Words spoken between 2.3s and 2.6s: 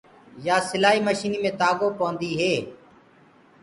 هي۔